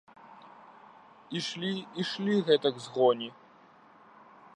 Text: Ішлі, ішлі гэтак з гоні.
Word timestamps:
Ішлі, 1.39 1.69
ішлі 2.05 2.35
гэтак 2.47 2.75
з 2.87 2.95
гоні. 2.97 3.29